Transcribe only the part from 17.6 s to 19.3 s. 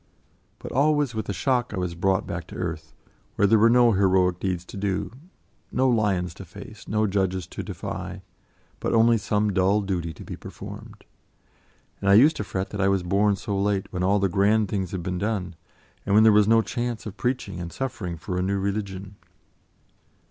suffering for a new religion.